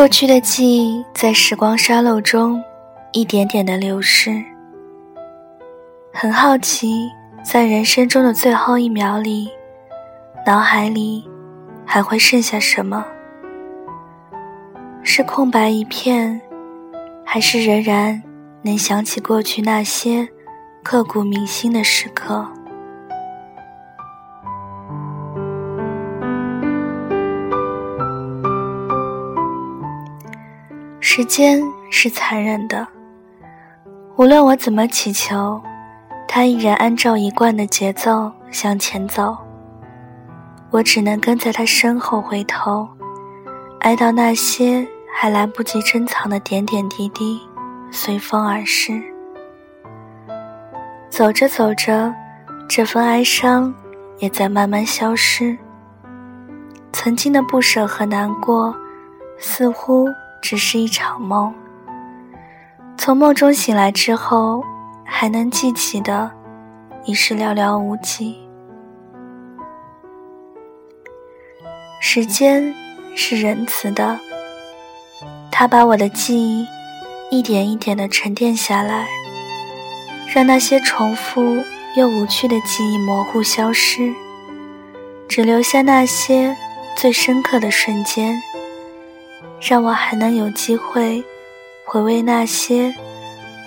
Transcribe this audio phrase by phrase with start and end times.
[0.00, 2.58] 过去的记忆在时光沙漏中
[3.12, 4.42] 一点点的流逝。
[6.10, 7.10] 很好奇，
[7.44, 9.50] 在人生中的最后一秒里，
[10.46, 11.28] 脑海里
[11.84, 13.04] 还会剩下什么？
[15.02, 16.40] 是空白一片，
[17.22, 18.22] 还是仍然
[18.62, 20.26] 能想起过去那些
[20.82, 22.48] 刻骨铭心的时刻？
[31.12, 31.60] 时间
[31.90, 32.86] 是残忍的，
[34.14, 35.60] 无论我怎么祈求，
[36.28, 39.36] 它依然按照一贯的节奏向前走。
[40.70, 42.88] 我只能跟在他身后回头，
[43.80, 47.40] 哀悼那些还来不及珍藏的点点滴滴，
[47.90, 49.02] 随风而逝。
[51.08, 52.14] 走着走着，
[52.68, 53.74] 这份哀伤
[54.18, 55.58] 也在慢慢消失。
[56.92, 58.72] 曾经的不舍和难过，
[59.38, 60.06] 似乎
[60.40, 61.54] 只是一场梦。
[62.96, 64.64] 从梦中醒来之后，
[65.04, 66.30] 还能记起的，
[67.04, 68.36] 已是寥寥无几。
[72.00, 72.74] 时间
[73.14, 74.18] 是仁慈的，
[75.50, 76.66] 它把我的记忆
[77.30, 79.06] 一点一点的沉淀下来，
[80.34, 81.62] 让那些重复
[81.96, 84.12] 又无趣的记忆模糊消失，
[85.28, 86.56] 只留下那些
[86.96, 88.42] 最深刻的瞬间，
[89.60, 91.22] 让我还能有机会
[91.84, 92.94] 回味那些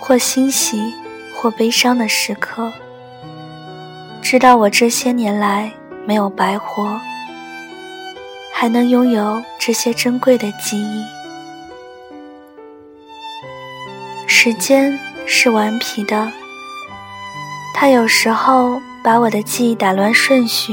[0.00, 0.92] 或欣喜
[1.34, 2.72] 或悲伤的时刻，
[4.20, 5.72] 知道我这些年来
[6.06, 7.00] 没有白活。
[8.56, 11.04] 还能拥有这些珍贵的记忆。
[14.26, 16.30] 时间是顽皮的，
[17.74, 20.72] 它有时候把我的记忆打乱顺序，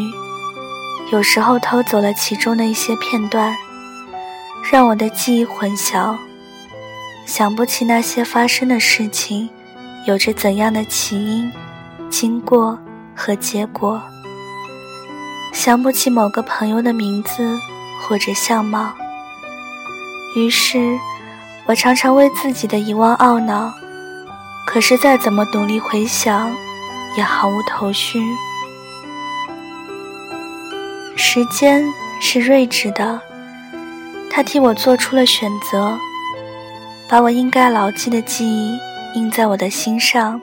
[1.11, 3.53] 有时候偷走了其中的一些片段，
[4.69, 6.17] 让我的记忆混淆，
[7.25, 9.49] 想不起那些发生的事情
[10.05, 11.49] 有着怎样的起因、
[12.09, 12.77] 经过
[13.15, 14.01] 和结果，
[15.53, 17.57] 想不起某个朋友的名字。
[18.03, 18.91] 或者相貌，
[20.35, 20.99] 于是，
[21.67, 23.71] 我常常为自己的遗忘懊恼。
[24.65, 26.51] 可是再怎么努力回想，
[27.15, 28.19] 也毫无头绪。
[31.15, 31.85] 时间
[32.19, 33.21] 是睿智的，
[34.33, 35.93] 他替我做出了选择，
[37.09, 38.79] 把我应该牢记的记忆
[39.13, 40.41] 印在我的心上，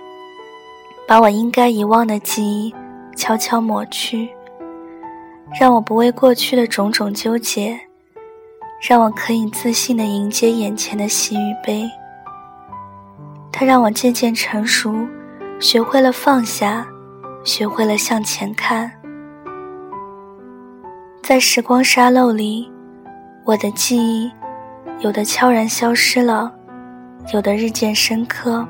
[1.07, 2.75] 把我应该遗忘的记忆
[3.17, 4.29] 悄悄抹去。
[5.59, 7.81] 让我不为过去的种种纠结，
[8.87, 11.89] 让我可以自信地迎接眼前的喜与悲。
[13.51, 14.95] 他让我渐渐成熟，
[15.59, 16.87] 学会了放下，
[17.43, 18.93] 学会了向前看。
[21.23, 22.71] 在时光沙漏里，
[23.49, 24.31] 我的记忆
[24.99, 26.53] 有的悄然消失了，
[27.33, 28.69] 有的日渐深刻，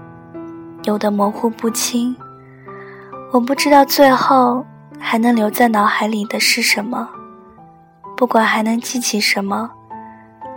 [0.85, 2.15] 有的模糊不清。
[3.33, 4.65] 我不知道最后。
[5.01, 7.09] 还能留在脑海里的是什么？
[8.17, 9.71] 不管还能记起什么，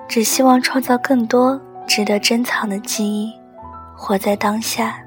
[0.07, 3.31] 只希望创造更多值得珍藏的记忆，
[3.95, 4.97] 活在当下。